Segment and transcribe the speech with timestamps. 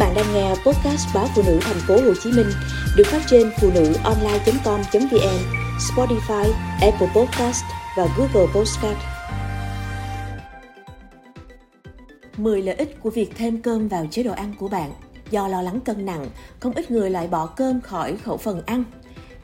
[0.00, 2.46] bạn đang nghe podcast báo phụ nữ thành phố Hồ Chí Minh
[2.96, 5.38] được phát trên phụ nữ online.com.vn,
[5.78, 7.64] Spotify, Apple Podcast
[7.96, 8.98] và Google Podcast.
[12.36, 14.92] 10 lợi ích của việc thêm cơm vào chế độ ăn của bạn.
[15.30, 16.26] Do lo lắng cân nặng,
[16.60, 18.84] không ít người lại bỏ cơm khỏi khẩu phần ăn.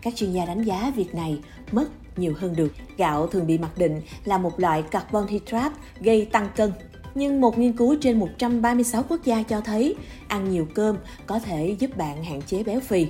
[0.03, 1.39] Các chuyên gia đánh giá việc này
[1.73, 1.87] mất
[2.17, 2.73] nhiều hơn được.
[2.97, 6.73] Gạo thường bị mặc định là một loại carbon hydrate gây tăng cân
[7.17, 9.95] nhưng một nghiên cứu trên 136 quốc gia cho thấy
[10.29, 10.97] ăn nhiều cơm
[11.27, 13.07] có thể giúp bạn hạn chế béo phì.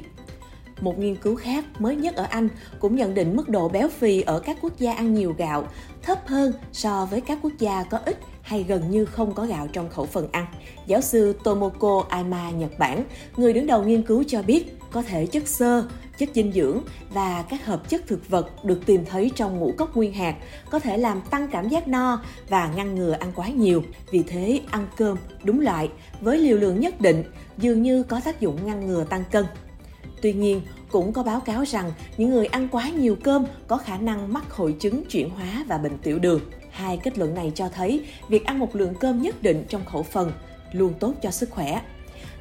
[0.80, 2.49] Một nghiên cứu khác mới nhất ở Anh
[2.80, 5.69] cũng nhận định mức độ béo phì ở các quốc gia ăn nhiều gạo
[6.03, 9.69] thấp hơn so với các quốc gia có ít hay gần như không có gạo
[9.73, 10.47] trong khẩu phần ăn.
[10.87, 13.05] Giáo sư Tomoko Aima Nhật Bản,
[13.37, 15.88] người đứng đầu nghiên cứu cho biết có thể chất xơ,
[16.19, 16.80] chất dinh dưỡng
[17.11, 20.37] và các hợp chất thực vật được tìm thấy trong ngũ cốc nguyên hạt
[20.70, 23.83] có thể làm tăng cảm giác no và ngăn ngừa ăn quá nhiều.
[24.11, 25.88] Vì thế, ăn cơm đúng loại
[26.21, 27.24] với liều lượng nhất định
[27.59, 29.45] dường như có tác dụng ngăn ngừa tăng cân.
[30.23, 30.60] Tuy nhiên,
[30.91, 34.51] cũng có báo cáo rằng những người ăn quá nhiều cơm có khả năng mắc
[34.51, 36.41] hội chứng chuyển hóa và bệnh tiểu đường.
[36.71, 40.02] Hai kết luận này cho thấy việc ăn một lượng cơm nhất định trong khẩu
[40.02, 40.32] phần
[40.73, 41.82] luôn tốt cho sức khỏe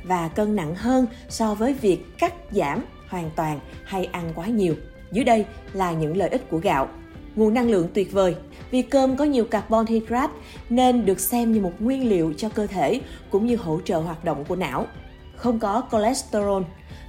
[0.03, 4.75] và cân nặng hơn so với việc cắt giảm hoàn toàn hay ăn quá nhiều.
[5.11, 6.87] Dưới đây là những lợi ích của gạo.
[7.35, 8.35] Nguồn năng lượng tuyệt vời.
[8.71, 10.33] Vì cơm có nhiều carbon hydrate
[10.69, 14.23] nên được xem như một nguyên liệu cho cơ thể cũng như hỗ trợ hoạt
[14.23, 14.87] động của não.
[15.35, 16.63] Không có cholesterol.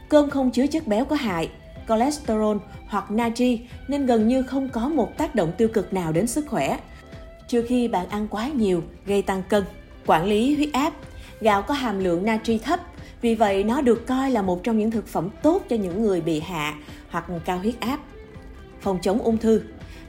[0.08, 1.50] Cơm không chứa chất béo có hại,
[1.88, 2.56] cholesterol
[2.88, 6.46] hoặc natri nên gần như không có một tác động tiêu cực nào đến sức
[6.48, 6.78] khỏe.
[7.48, 9.64] Trừ khi bạn ăn quá nhiều gây tăng cân.
[10.06, 10.92] Quản lý huyết áp.
[11.40, 12.80] Gạo có hàm lượng natri thấp
[13.20, 16.20] vì vậy nó được coi là một trong những thực phẩm tốt cho những người
[16.20, 16.74] bị hạ
[17.08, 18.00] hoặc cao huyết áp.
[18.80, 19.62] Phòng chống ung thư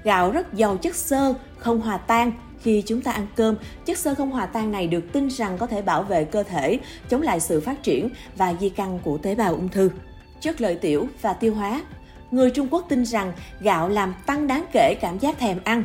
[0.04, 2.32] Gạo rất giàu chất xơ, không hòa tan.
[2.62, 5.68] Khi chúng ta ăn cơm, chất xơ không hòa tan này được tin rằng có
[5.68, 9.36] thể bảo vệ cơ thể, chống lại sự phát triển và di căn của tế
[9.36, 9.90] bào ung thư.
[10.42, 11.82] Chất lợi tiểu và tiêu hóa
[12.32, 15.84] Người Trung Quốc tin rằng gạo làm tăng đáng kể cảm giác thèm ăn,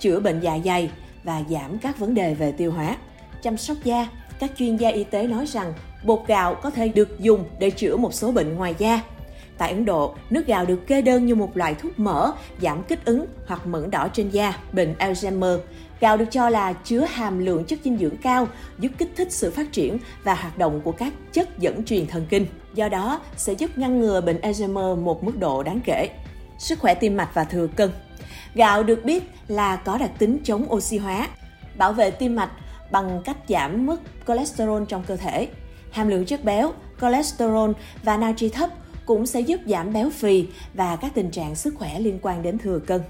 [0.00, 0.90] chữa bệnh dạ dày
[1.24, 2.96] và giảm các vấn đề về tiêu hóa.
[3.42, 4.08] Chăm sóc da
[4.38, 5.72] các chuyên gia y tế nói rằng
[6.04, 9.00] bột gạo có thể được dùng để chữa một số bệnh ngoài da.
[9.58, 12.32] Tại Ấn Độ, nước gạo được kê đơn như một loại thuốc mỡ,
[12.62, 15.58] giảm kích ứng hoặc mẩn đỏ trên da, bệnh Alzheimer.
[16.00, 18.48] Gạo được cho là chứa hàm lượng chất dinh dưỡng cao,
[18.78, 22.26] giúp kích thích sự phát triển và hoạt động của các chất dẫn truyền thần
[22.30, 22.46] kinh.
[22.74, 26.08] Do đó, sẽ giúp ngăn ngừa bệnh Alzheimer một mức độ đáng kể.
[26.58, 27.90] Sức khỏe tim mạch và thừa cân
[28.54, 31.28] Gạo được biết là có đặc tính chống oxy hóa,
[31.76, 32.50] bảo vệ tim mạch
[32.90, 35.48] bằng cách giảm mức cholesterol trong cơ thể.
[35.90, 37.70] Hàm lượng chất béo, cholesterol
[38.02, 38.70] và natri thấp
[39.06, 42.58] cũng sẽ giúp giảm béo phì và các tình trạng sức khỏe liên quan đến
[42.58, 43.00] thừa cân.